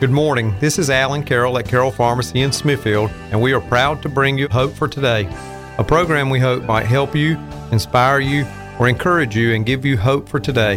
[0.00, 0.54] Good morning.
[0.60, 4.38] This is Alan Carroll at Carroll Pharmacy in Smithfield, and we are proud to bring
[4.38, 5.28] you Hope for Today,
[5.76, 7.36] a program we hope might help you,
[7.72, 8.46] inspire you,
[8.78, 10.76] or encourage you and give you hope for today.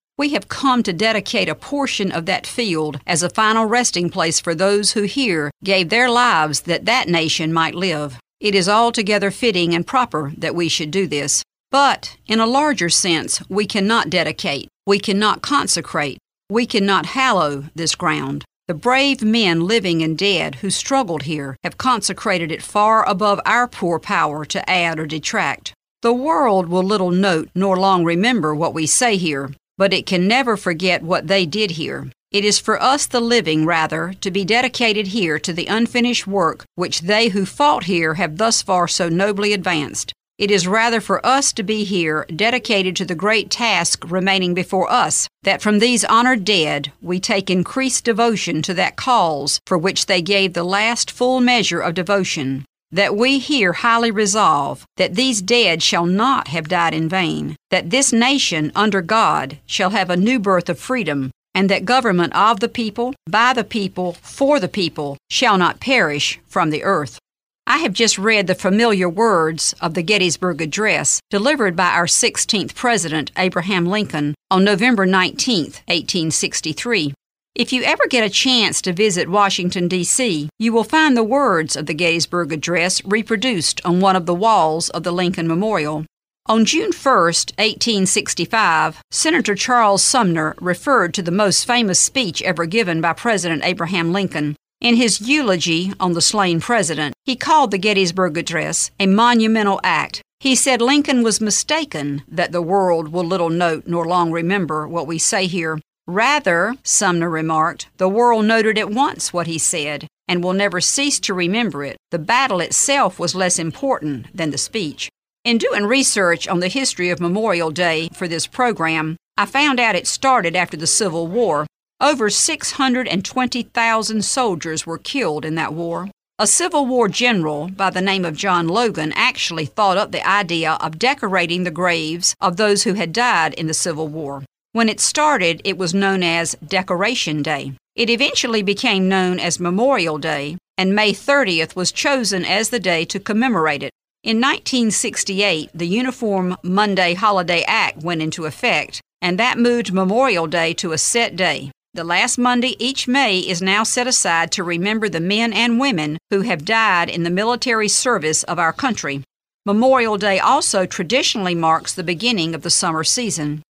[0.21, 4.39] We have come to dedicate a portion of that field as a final resting place
[4.39, 8.19] for those who here gave their lives that that nation might live.
[8.39, 11.41] It is altogether fitting and proper that we should do this.
[11.71, 16.19] But, in a larger sense, we cannot dedicate, we cannot consecrate,
[16.51, 18.45] we cannot hallow this ground.
[18.67, 23.67] The brave men living and dead who struggled here have consecrated it far above our
[23.67, 25.73] poor power to add or detract.
[26.03, 30.27] The world will little note nor long remember what we say here, but it can
[30.27, 32.11] never forget what they did here.
[32.31, 36.65] It is for us, the living, rather, to be dedicated here to the unfinished work
[36.75, 40.13] which they who fought here have thus far so nobly advanced.
[40.37, 44.87] It is rather for us to be here, dedicated to the great task remaining before
[44.87, 50.05] us, that from these honored dead we take increased devotion to that cause for which
[50.05, 55.41] they gave the last full measure of devotion that we here highly resolve that these
[55.41, 60.17] dead shall not have died in vain, that this nation under God shall have a
[60.17, 64.67] new birth of freedom, and that government of the people, by the people, for the
[64.67, 67.19] people, shall not perish from the earth.
[67.67, 72.75] I have just read the familiar words of the Gettysburg Address delivered by our 16th
[72.75, 77.13] President, Abraham Lincoln, on November 19, 1863.
[77.53, 81.75] If you ever get a chance to visit Washington, D.C., you will find the words
[81.75, 86.05] of the Gettysburg Address reproduced on one of the walls of the Lincoln Memorial.
[86.45, 93.01] On June 1, 1865, Senator Charles Sumner referred to the most famous speech ever given
[93.01, 94.55] by President Abraham Lincoln.
[94.79, 100.21] In his eulogy on the slain president, he called the Gettysburg Address a monumental act.
[100.39, 105.05] He said Lincoln was mistaken that the world will little note nor long remember what
[105.05, 105.79] we say here.
[106.11, 111.21] Rather, Sumner remarked, the world noted at once what he said and will never cease
[111.21, 111.95] to remember it.
[112.11, 115.07] The battle itself was less important than the speech.
[115.45, 119.95] In doing research on the history of Memorial Day for this program, I found out
[119.95, 121.65] it started after the Civil War.
[122.01, 126.09] Over 620,000 soldiers were killed in that war.
[126.37, 130.73] A Civil War general by the name of John Logan actually thought up the idea
[130.81, 134.43] of decorating the graves of those who had died in the Civil War.
[134.73, 137.73] When it started, it was known as Decoration Day.
[137.93, 143.03] It eventually became known as Memorial Day, and May 30th was chosen as the day
[143.05, 143.91] to commemorate it.
[144.23, 150.73] In 1968, the Uniform Monday Holiday Act went into effect, and that moved Memorial Day
[150.75, 151.69] to a set day.
[151.93, 156.17] The last Monday each May is now set aside to remember the men and women
[156.29, 159.21] who have died in the military service of our country.
[159.65, 163.63] Memorial Day also traditionally marks the beginning of the summer season.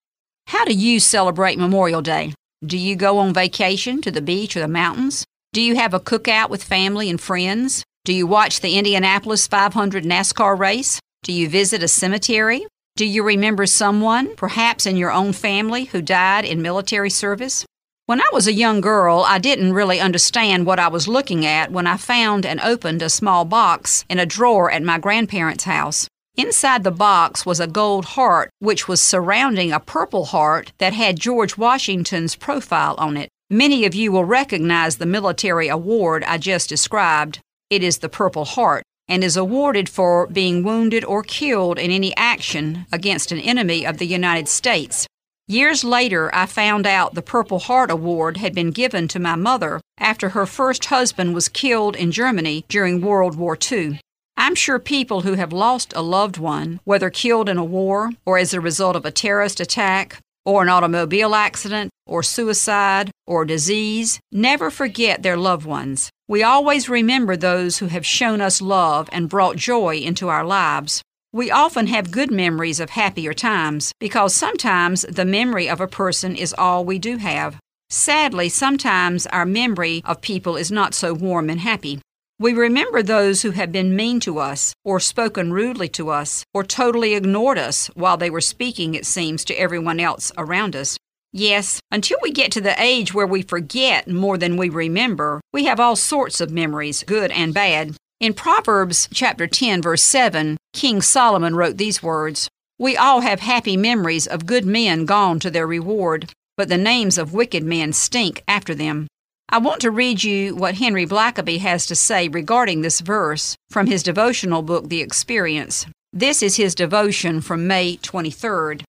[0.52, 2.34] How do you celebrate Memorial Day?
[2.66, 5.24] Do you go on vacation to the beach or the mountains?
[5.54, 7.86] Do you have a cookout with family and friends?
[8.04, 11.00] Do you watch the Indianapolis 500 NASCAR race?
[11.24, 12.66] Do you visit a cemetery?
[12.98, 17.66] Do you remember someone, perhaps in your own family, who died in military service?
[18.08, 21.72] When I was a young girl, I didn't really understand what I was looking at
[21.72, 26.10] when I found and opened a small box in a drawer at my grandparents' house.
[26.42, 31.20] Inside the box was a gold heart which was surrounding a purple heart that had
[31.20, 33.30] George Washington's profile on it.
[33.52, 37.38] Many of you will recognize the military award I just described.
[37.70, 42.12] It is the Purple Heart and is awarded for being wounded or killed in any
[42.18, 45.06] action against an enemy of the United States.
[45.48, 49.80] Years later, I found out the Purple Heart Award had been given to my mother
[50.00, 54.00] after her first husband was killed in Germany during World War II.
[54.42, 58.40] I'm sure people who have lost a loved one, whether killed in a war or
[58.40, 64.20] as a result of a terrorist attack or an automobile accident or suicide or disease,
[64.32, 66.10] never forget their loved ones.
[66.28, 71.04] We always remember those who have shown us love and brought joy into our lives.
[71.32, 76.36] We often have good memories of happier times because sometimes the memory of a person
[76.36, 77.60] is all we do have.
[77.92, 82.02] Sadly, sometimes our memory of people is not so warm and happy.
[82.42, 86.64] We remember those who have been mean to us, or spoken rudely to us, or
[86.64, 90.98] totally ignored us while they were speaking, it seems, to everyone else around us.
[91.32, 95.66] Yes, until we get to the age where we forget more than we remember, we
[95.66, 97.96] have all sorts of memories, good and bad.
[98.20, 102.50] In Proverbs chapter 10 verse 7, King Solomon wrote these words:
[102.80, 107.20] We all have happy memories of good men gone to their reward, but the names
[107.20, 109.06] of wicked men stink after them.
[109.54, 113.86] I want to read you what Henry Blackaby has to say regarding this verse from
[113.86, 115.86] his devotional book The Experience.
[116.14, 118.84] This is his devotion from May 23rd.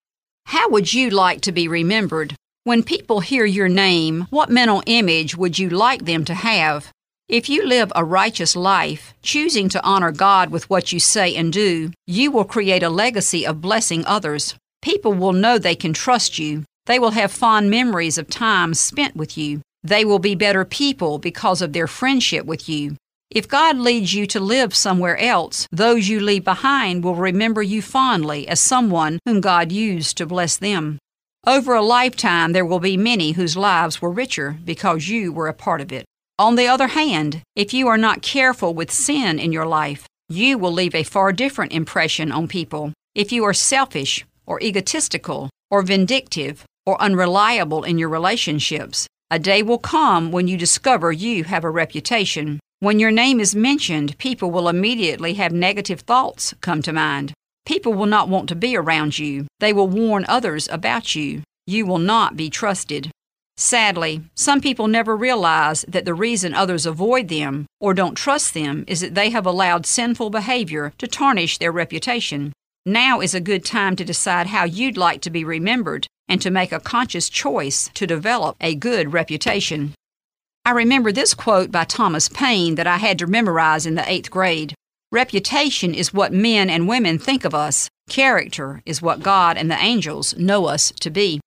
[0.46, 2.36] How would you like to be remembered?
[2.62, 6.92] When people hear your name, what mental image would you like them to have?
[7.28, 11.52] If you live a righteous life, choosing to honor God with what you say and
[11.52, 14.54] do, you will create a legacy of blessing others.
[14.80, 16.62] People will know they can trust you.
[16.86, 19.60] They will have fond memories of times spent with you.
[19.84, 22.96] They will be better people because of their friendship with you.
[23.30, 27.80] If God leads you to live somewhere else, those you leave behind will remember you
[27.80, 30.98] fondly as someone whom God used to bless them.
[31.46, 35.54] Over a lifetime, there will be many whose lives were richer because you were a
[35.54, 36.04] part of it.
[36.38, 40.58] On the other hand, if you are not careful with sin in your life, you
[40.58, 42.92] will leave a far different impression on people.
[43.14, 49.62] If you are selfish, or egotistical, or vindictive, or unreliable in your relationships, a day
[49.62, 52.60] will come when you discover you have a reputation.
[52.80, 57.32] When your name is mentioned, people will immediately have negative thoughts come to mind.
[57.64, 59.46] People will not want to be around you.
[59.58, 61.44] They will warn others about you.
[61.66, 63.10] You will not be trusted.
[63.56, 68.84] Sadly, some people never realize that the reason others avoid them or don't trust them
[68.86, 72.52] is that they have allowed sinful behavior to tarnish their reputation.
[72.84, 76.50] Now is a good time to decide how you'd like to be remembered and to
[76.50, 79.92] make a conscious choice to develop a good reputation.
[80.64, 84.30] I remember this quote by Thomas Paine that I had to memorize in the eighth
[84.30, 84.74] grade
[85.10, 89.76] Reputation is what men and women think of us, character is what God and the
[89.76, 91.38] angels know us to be.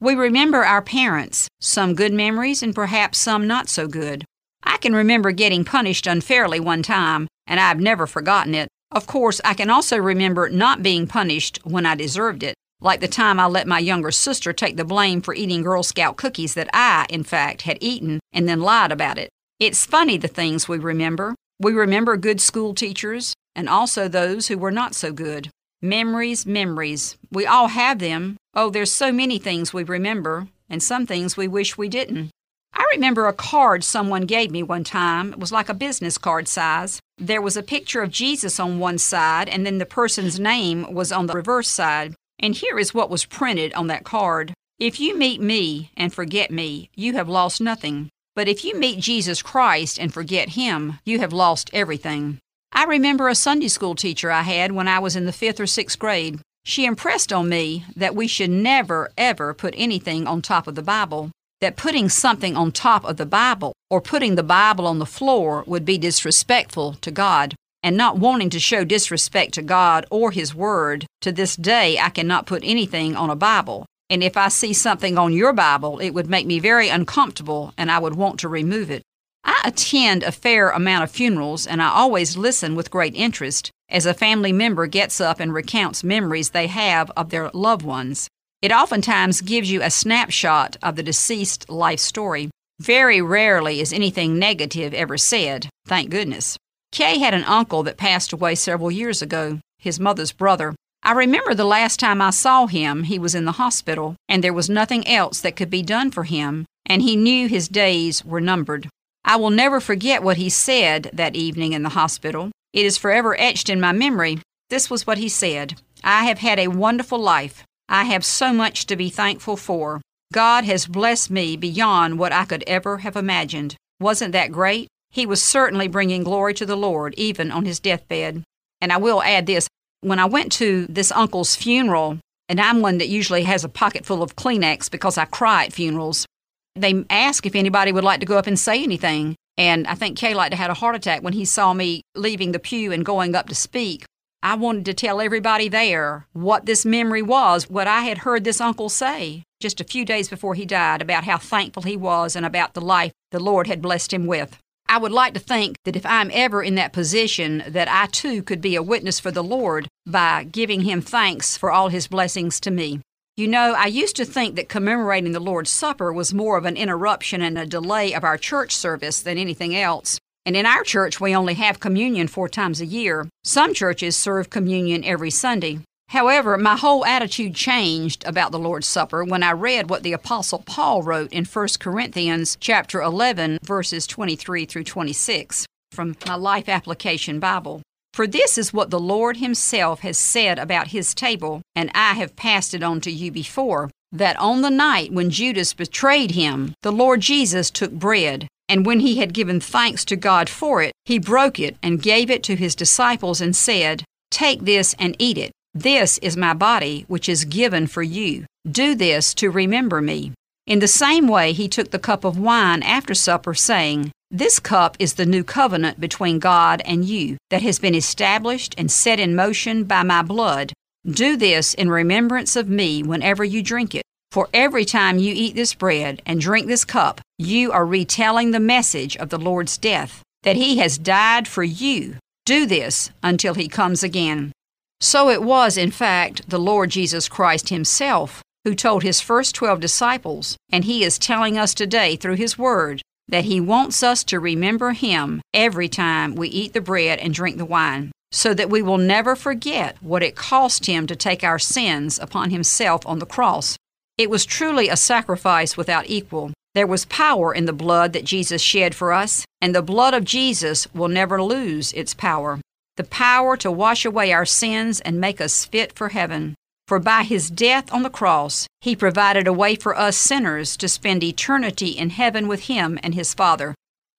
[0.00, 4.26] We remember our parents, some good memories and perhaps some not so good.
[4.62, 8.68] I can remember getting punished unfairly one time, and I've never forgotten it.
[8.92, 13.08] Of course, I can also remember not being punished when I deserved it like the
[13.08, 16.68] time I let my younger sister take the blame for eating Girl Scout cookies that
[16.72, 19.30] I, in fact, had eaten and then lied about it.
[19.58, 21.34] It's funny the things we remember.
[21.58, 25.48] We remember good school teachers and also those who were not so good.
[25.80, 27.16] Memories, memories.
[27.30, 28.36] We all have them.
[28.54, 32.30] Oh, there's so many things we remember, and some things we wish we didn't.
[32.74, 35.32] I remember a card someone gave me one time.
[35.32, 37.00] It was like a business card size.
[37.16, 41.10] There was a picture of Jesus on one side, and then the person's name was
[41.10, 42.14] on the reverse side.
[42.38, 46.50] And here is what was printed on that card If you meet me and forget
[46.50, 48.10] me, you have lost nothing.
[48.34, 52.38] But if you meet Jesus Christ and forget him, you have lost everything.
[52.72, 55.66] I remember a Sunday school teacher I had when I was in the fifth or
[55.66, 56.40] sixth grade.
[56.64, 60.82] She impressed on me that we should never, ever put anything on top of the
[60.82, 61.30] Bible.
[61.62, 65.64] That putting something on top of the Bible or putting the Bible on the floor
[65.66, 67.54] would be disrespectful to God
[67.86, 72.08] and not wanting to show disrespect to God or His Word, to this day I
[72.08, 73.86] cannot put anything on a Bible.
[74.10, 77.88] And if I see something on your Bible, it would make me very uncomfortable and
[77.88, 79.02] I would want to remove it.
[79.44, 84.04] I attend a fair amount of funerals and I always listen with great interest as
[84.04, 88.26] a family member gets up and recounts memories they have of their loved ones.
[88.62, 92.50] It oftentimes gives you a snapshot of the deceased life story.
[92.80, 96.56] Very rarely is anything negative ever said, thank goodness.
[96.96, 100.74] Kay had an uncle that passed away several years ago, his mother's brother.
[101.02, 104.54] I remember the last time I saw him, he was in the hospital, and there
[104.54, 108.40] was nothing else that could be done for him, and he knew his days were
[108.40, 108.88] numbered.
[109.26, 112.50] I will never forget what he said that evening in the hospital.
[112.72, 114.38] It is forever etched in my memory.
[114.70, 117.62] This was what he said I have had a wonderful life.
[117.90, 120.00] I have so much to be thankful for.
[120.32, 123.76] God has blessed me beyond what I could ever have imagined.
[124.00, 124.88] Wasn't that great?
[125.10, 128.42] He was certainly bringing glory to the Lord even on his deathbed.
[128.80, 129.68] And I will add this
[130.00, 134.04] when I went to this uncle's funeral, and I'm one that usually has a pocket
[134.04, 136.26] full of Kleenex because I cry at funerals,
[136.74, 139.34] they asked if anybody would like to go up and say anything.
[139.58, 142.52] And I think Kay liked to had a heart attack when he saw me leaving
[142.52, 144.04] the pew and going up to speak.
[144.42, 148.60] I wanted to tell everybody there what this memory was, what I had heard this
[148.60, 152.44] uncle say just a few days before he died about how thankful he was and
[152.44, 154.58] about the life the Lord had blessed him with.
[154.88, 158.42] I would like to think that if I'm ever in that position, that I too
[158.42, 162.60] could be a witness for the Lord by giving Him thanks for all His blessings
[162.60, 163.00] to me.
[163.36, 166.76] You know, I used to think that commemorating the Lord's Supper was more of an
[166.76, 170.18] interruption and a delay of our church service than anything else.
[170.46, 173.28] And in our church, we only have communion four times a year.
[173.44, 175.80] Some churches serve communion every Sunday.
[176.08, 180.62] However, my whole attitude changed about the Lord's Supper when I read what the apostle
[180.64, 187.40] Paul wrote in 1 Corinthians chapter 11 verses 23 through 26 from my Life Application
[187.40, 187.82] Bible.
[188.14, 192.36] For this is what the Lord himself has said about his table, and I have
[192.36, 196.92] passed it on to you before, that on the night when Judas betrayed him, the
[196.92, 201.18] Lord Jesus took bread, and when he had given thanks to God for it, he
[201.18, 205.52] broke it and gave it to his disciples and said, Take this and eat it.
[205.76, 208.46] This is my body, which is given for you.
[208.66, 210.32] Do this to remember me.
[210.66, 214.96] In the same way, he took the cup of wine after supper, saying, This cup
[214.98, 219.36] is the new covenant between God and you, that has been established and set in
[219.36, 220.72] motion by my blood.
[221.04, 224.02] Do this in remembrance of me whenever you drink it.
[224.32, 228.60] For every time you eat this bread and drink this cup, you are retelling the
[228.60, 232.16] message of the Lord's death, that he has died for you.
[232.46, 234.52] Do this until he comes again.
[235.00, 239.78] So it was, in fact, the Lord Jesus Christ Himself who told His first twelve
[239.78, 244.40] disciples, and He is telling us today through His Word, that He wants us to
[244.40, 248.82] remember Him every time we eat the bread and drink the wine, so that we
[248.82, 253.24] will never forget what it cost Him to take our sins upon Himself on the
[253.24, 253.76] cross.
[254.18, 256.52] It was truly a sacrifice without equal.
[256.74, 260.24] There was power in the blood that Jesus shed for us, and the blood of
[260.24, 262.58] Jesus will never lose its power
[262.96, 266.54] the power to wash away our sins and make us fit for heaven.
[266.88, 270.88] For by his death on the cross, he provided a way for us sinners to
[270.88, 273.74] spend eternity in heaven with him and his Father.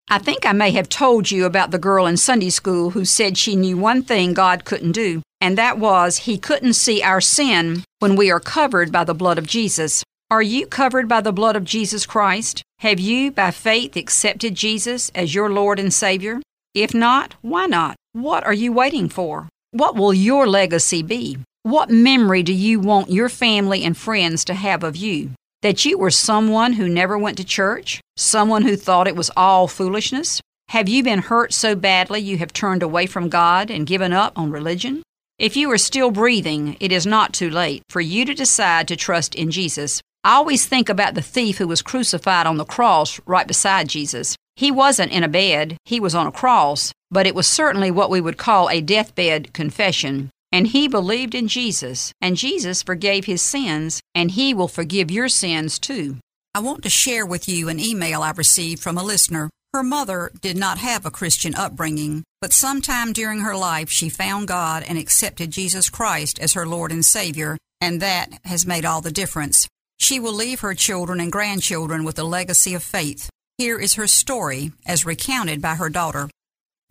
[0.10, 3.38] I think I may have told you about the girl in Sunday school who said
[3.38, 7.84] she knew one thing God couldn't do, and that was he couldn't see our sin
[8.00, 10.04] when we are covered by the blood of Jesus.
[10.30, 12.64] Are you covered by the blood of Jesus Christ?
[12.80, 16.42] Have you, by faith, accepted Jesus as your Lord and Savior?
[16.78, 17.96] If not, why not?
[18.14, 19.50] What are you waiting for?
[19.72, 21.40] What will your legacy be?
[21.64, 25.32] What memory do you want your family and friends to have of you?
[25.64, 28.00] That you were someone who never went to church?
[28.16, 30.40] Someone who thought it was all foolishness?
[30.70, 34.38] Have you been hurt so badly you have turned away from God and given up
[34.38, 35.02] on religion?
[35.40, 38.96] If you are still breathing, it is not too late for you to decide to
[38.96, 40.00] trust in Jesus.
[40.24, 44.36] I always think about the thief who was crucified on the cross right beside Jesus.
[44.58, 48.10] He wasn't in a bed, he was on a cross, but it was certainly what
[48.10, 50.32] we would call a deathbed confession.
[50.52, 55.30] And he believed in Jesus, and Jesus forgave his sins, and he will forgive your
[55.30, 56.18] sins too.
[56.56, 59.52] I want to share with you an email I received from a listener.
[59.74, 64.48] Her mother did not have a Christian upbringing, but sometime during her life she found
[64.48, 69.02] God and accepted Jesus Christ as her Lord and Savior, and that has made all
[69.02, 69.68] the difference.
[70.00, 73.30] She will leave her children and grandchildren with a legacy of faith.
[73.58, 76.30] Here is her story as recounted by her daughter.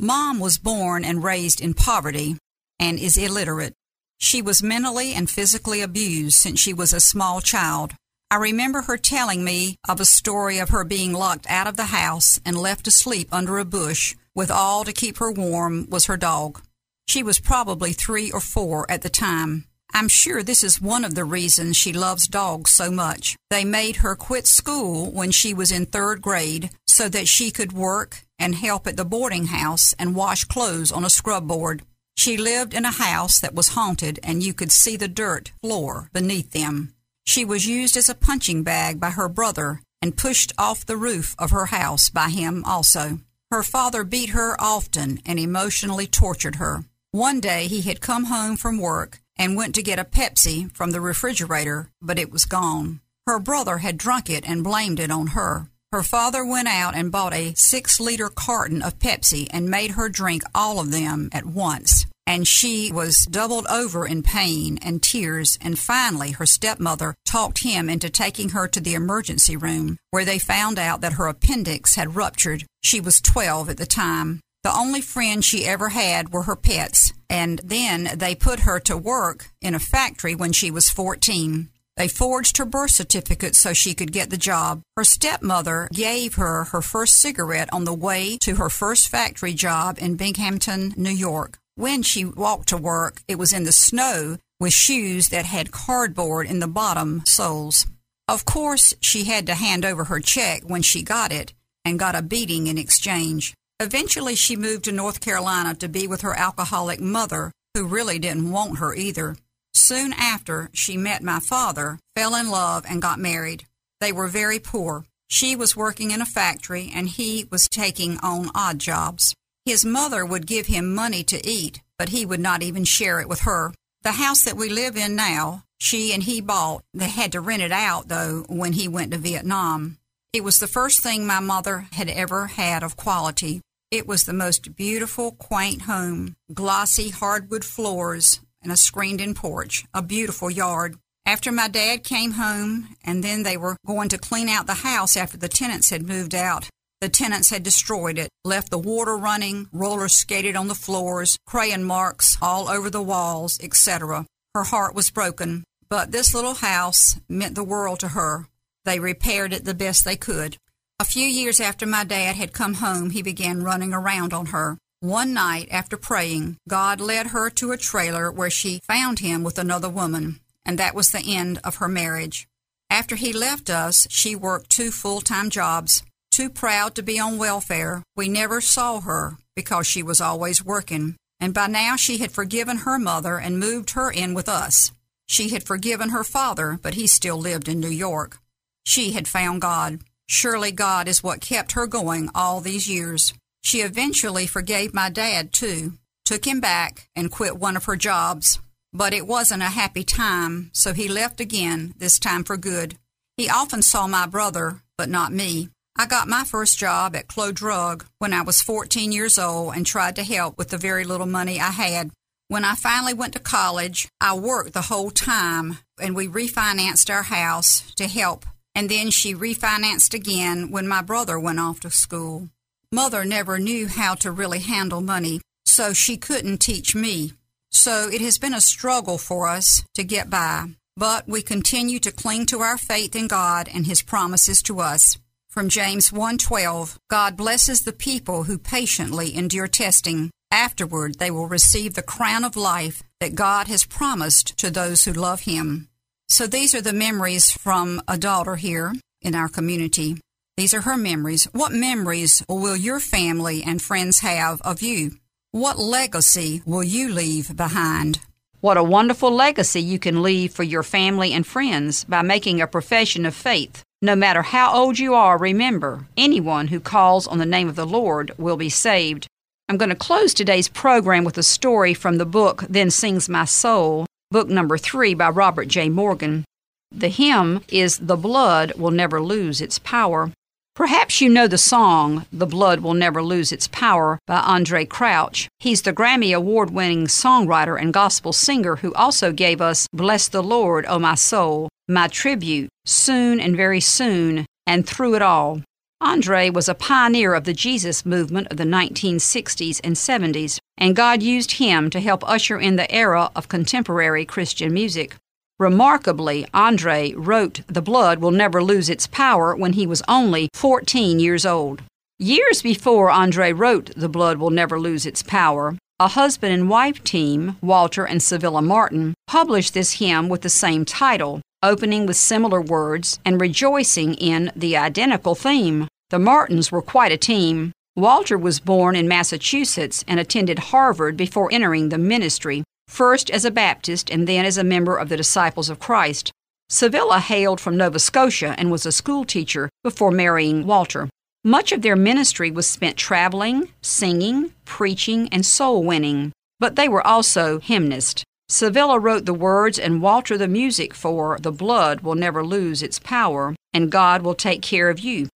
[0.01, 2.39] Mom was born and raised in poverty
[2.81, 3.73] and is illiterate.
[4.19, 7.93] She was mentally and physically abused since she was a small child.
[8.33, 11.85] I remember her telling me of a story of her being locked out of the
[11.85, 16.07] house and left to sleep under a bush, with all to keep her warm was
[16.07, 16.61] her dog.
[17.07, 19.67] She was probably three or four at the time.
[19.95, 23.37] I'm sure this is one of the reasons she loves dogs so much.
[23.49, 27.73] They made her quit school when she was in third grade so that she could
[27.73, 31.83] work and help at the boarding house and wash clothes on a scrub board.
[32.17, 36.11] She lived in a house that was haunted and you could see the dirt floor
[36.13, 36.93] beneath them.
[37.25, 41.35] She was used as a punching bag by her brother and pushed off the roof
[41.39, 43.21] of her house by him also.
[43.51, 46.85] Her father beat her often and emotionally tortured her.
[47.13, 50.91] One day he had come home from work and went to get a Pepsi from
[50.91, 53.01] the refrigerator, but it was gone.
[53.27, 55.69] Her brother had drunk it and blamed it on her.
[55.93, 60.09] Her father went out and bought a six liter carton of Pepsi and made her
[60.09, 62.07] drink all of them at once.
[62.27, 67.89] And she was doubled over in pain and tears, and finally her stepmother talked him
[67.89, 72.17] into taking her to the emergency room, where they found out that her appendix had
[72.17, 72.65] ruptured.
[72.83, 74.41] She was 12 at the time.
[74.65, 78.97] The only friends she ever had were her pets, and then they put her to
[78.97, 81.69] work in a factory when she was 14.
[81.97, 84.83] They forged her birth certificate so she could get the job.
[84.97, 89.97] Her stepmother gave her her first cigarette on the way to her first factory job
[89.99, 91.59] in Binghamton, New York.
[91.75, 96.47] When she walked to work, it was in the snow with shoes that had cardboard
[96.47, 97.87] in the bottom soles.
[98.29, 101.55] Of course, she had to hand over her check when she got it
[101.85, 103.55] and got a beating in exchange.
[103.79, 108.51] Eventually, she moved to North Carolina to be with her alcoholic mother, who really didn't
[108.51, 109.37] want her either.
[109.75, 113.67] Soon after, she met my father, fell in love, and got married.
[114.01, 115.05] They were very poor.
[115.29, 119.35] She was working in a factory, and he was taking on odd jobs.
[119.67, 123.29] His mother would give him money to eat, but he would not even share it
[123.29, 123.75] with her.
[124.03, 126.83] The house that we live in now, she and he bought.
[126.95, 129.99] They had to rent it out, though, when he went to Vietnam.
[130.33, 133.61] It was the first thing my mother had ever had of quality.
[133.97, 139.87] It was the most beautiful, quaint home, glossy hardwood floors, and a screened in porch,
[139.95, 140.99] a beautiful yard.
[141.25, 145.17] After my dad came home, and then they were going to clean out the house
[145.17, 146.69] after the tenants had moved out,
[147.01, 151.83] the tenants had destroyed it, left the water running, roller skated on the floors, crayon
[151.83, 154.27] marks all over the walls, etc.
[154.55, 158.47] Her heart was broken, but this little house meant the world to her.
[158.85, 160.59] They repaired it the best they could.
[160.99, 164.79] A few years after my dad had come home, he began running around on her.
[165.01, 169.59] One night, after praying, God led her to a trailer where she found him with
[169.59, 172.49] another woman, and that was the end of her marriage.
[172.89, 176.03] After he left us, she worked two full time jobs.
[176.31, 181.17] Too proud to be on welfare, we never saw her because she was always working.
[181.39, 184.93] And by now she had forgiven her mother and moved her in with us.
[185.27, 188.39] She had forgiven her father, but he still lived in New York.
[188.87, 190.01] She had found God.
[190.27, 193.33] Surely God is what kept her going all these years.
[193.63, 198.59] She eventually forgave my dad, too, took him back, and quit one of her jobs.
[198.93, 202.97] But it wasn't a happy time, so he left again, this time for good.
[203.37, 205.69] He often saw my brother, but not me.
[205.99, 209.87] I got my first job at Clo Drug when I was 14 years old and
[209.87, 212.11] tried to help with the very little money I had.
[212.49, 217.25] When I finally went to college, I worked the whole time and we refinanced our
[217.25, 218.45] house to help.
[218.77, 222.51] And then she refinanced again when my brother went off to school.
[222.93, 227.33] Mother never knew how to really handle money, so she couldn't teach me.
[227.71, 232.13] So it has been a struggle for us to get by, but we continue to
[232.13, 235.17] cling to our faith in God and his promises to us.
[235.49, 240.31] From James 1:12, God blesses the people who patiently endure testing.
[240.51, 245.15] Afterward, they will receive the crown of life that God has promised to those who
[245.15, 245.89] love him.
[246.29, 248.93] So these are the memories from a daughter here
[249.23, 250.21] in our community.
[250.57, 251.45] These are her memories.
[251.53, 255.13] What memories will your family and friends have of you?
[255.53, 258.21] What legacy will you leave behind?
[258.61, 262.67] What a wonderful legacy you can leave for your family and friends by making a
[262.67, 263.85] profession of faith.
[264.03, 267.87] No matter how old you are, remember, anyone who calls on the name of the
[267.87, 269.27] Lord will be saved.
[269.69, 273.45] I'm going to close today's program with a story from the book Then Sings My
[273.45, 275.89] Soul, book number three by Robert J.
[275.89, 276.45] Morgan.
[276.91, 280.33] The hymn is The Blood Will Never Lose Its Power.
[280.75, 285.49] Perhaps you know the song, The Blood Will Never Lose Its Power by Andraé Crouch.
[285.59, 290.43] He's the Grammy Award winning songwriter and gospel singer who also gave us Bless the
[290.43, 295.63] Lord, O My Soul, My Tribute, Soon and Very Soon, and Through It All.
[296.03, 301.23] Andraé was a pioneer of the Jesus movement of the 1960s and 70s, and God
[301.23, 305.17] used him to help usher in the era of contemporary Christian music.
[305.59, 311.19] Remarkably, Andraé wrote The Blood Will Never Lose Its Power when he was only 14
[311.19, 311.83] years old.
[312.19, 317.03] Years before Andraé wrote The Blood Will Never Lose Its Power, a husband and wife
[317.05, 322.61] team, Walter and Civilla Martin, published this hymn with the same title, opening with similar
[322.61, 325.89] words and rejoicing in the identical theme.
[326.11, 327.73] The Martins were quite a team.
[327.99, 333.51] Walter was born in Massachusetts and attended Harvard before entering the ministry first as a
[333.51, 336.31] Baptist and then as a member of the Disciples of Christ.
[336.69, 341.09] Civilla hailed from Nova Scotia and was a schoolteacher before marrying Walter.
[341.43, 347.07] Much of their ministry was spent traveling, singing, preaching, and soul winning, but they were
[347.07, 348.25] also hymnists.
[348.51, 352.99] Civilla wrote the words and Walter the music for The Blood Will Never Lose Its
[352.99, 355.29] Power and God Will Take Care of You.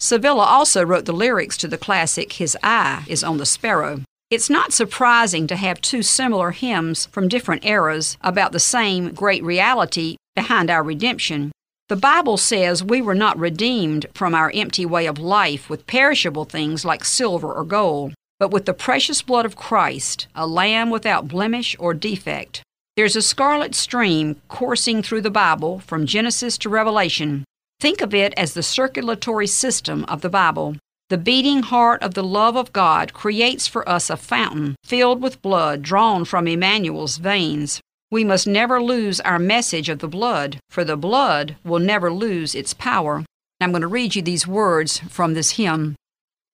[0.00, 4.02] Civilla also wrote the lyrics to the classic His Eye is on the Sparrow.
[4.30, 9.42] It's not surprising to have two similar hymns from different eras about the same great
[9.42, 11.50] reality behind our redemption.
[11.88, 16.44] The Bible says we were not redeemed from our empty way of life with perishable
[16.44, 21.26] things like silver or gold, but with the precious blood of Christ, a lamb without
[21.26, 22.62] blemish or defect.
[22.96, 27.44] There's a scarlet stream coursing through the Bible from Genesis to Revelation.
[27.80, 30.76] Think of it as the circulatory system of the Bible.
[31.10, 35.40] The beating heart of the love of God creates for us a fountain filled with
[35.42, 37.80] blood drawn from Emmanuel's veins.
[38.10, 42.54] We must never lose our message of the blood, for the blood will never lose
[42.54, 43.24] its power.
[43.60, 45.94] I'm going to read you these words from this hymn.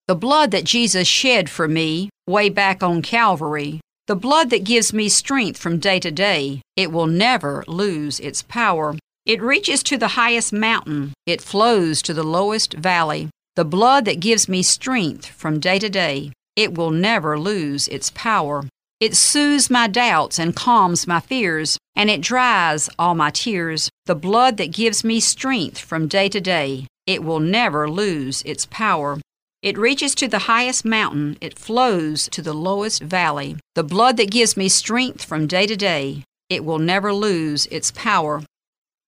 [0.07, 4.93] The blood that Jesus shed for me way back on Calvary, the blood that gives
[4.93, 8.95] me strength from day to day, it will never lose its power.
[9.25, 13.29] It reaches to the highest mountain, it flows to the lowest valley.
[13.55, 18.11] The blood that gives me strength from day to day, it will never lose its
[18.11, 18.65] power.
[18.99, 23.89] It soothes my doubts and calms my fears, and it dries all my tears.
[24.05, 28.67] The blood that gives me strength from day to day, it will never lose its
[28.67, 29.19] power.
[29.63, 33.57] It reaches to the highest mountain, it flows to the lowest valley.
[33.73, 37.89] The blood that gives me strength from day to day, it will never lose its
[37.89, 38.43] power.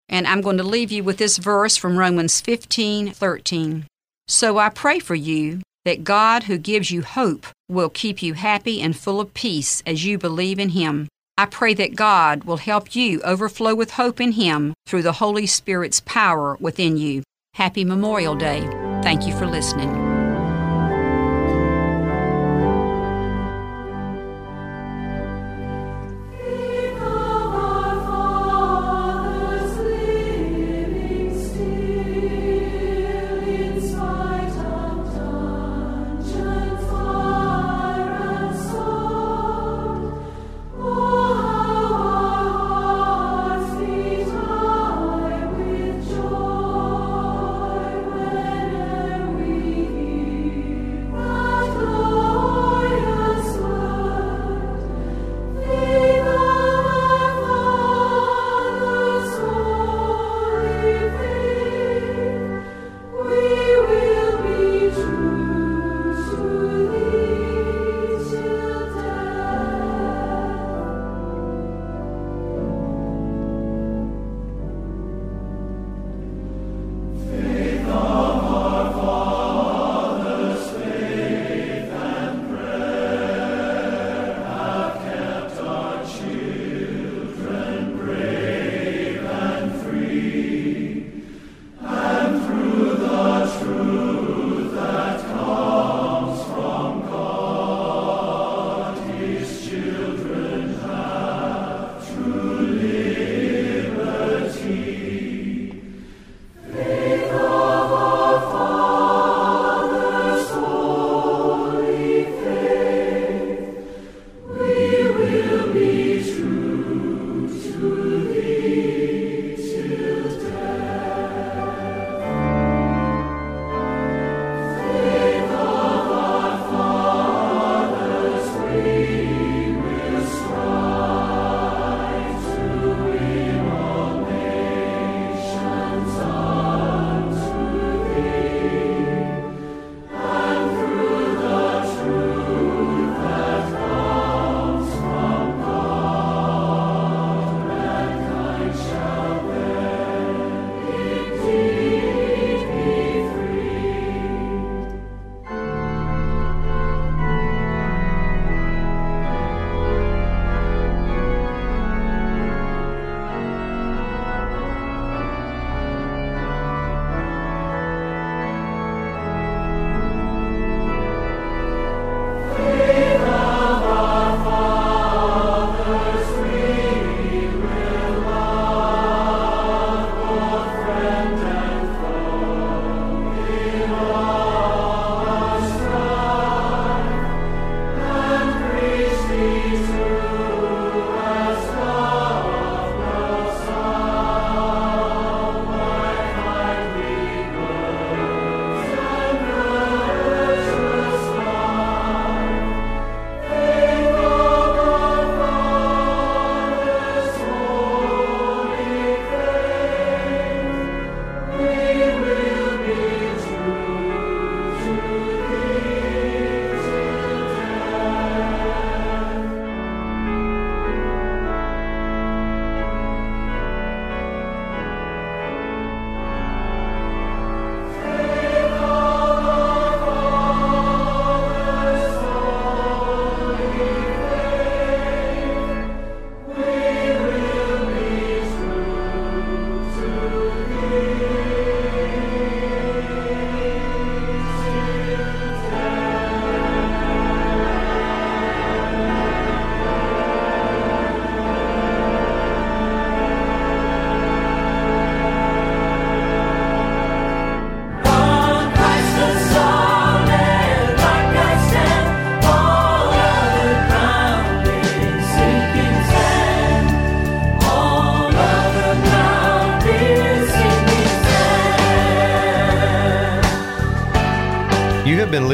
[0.09, 3.85] And I'm going to leave you with this verse from Romans 15 13.
[4.27, 8.81] So I pray for you that God, who gives you hope, will keep you happy
[8.81, 11.07] and full of peace as you believe in Him.
[11.37, 15.45] I pray that God will help you overflow with hope in Him through the Holy
[15.45, 17.23] Spirit's power within you.
[17.53, 18.61] Happy Memorial Day.
[19.01, 20.16] Thank you for listening.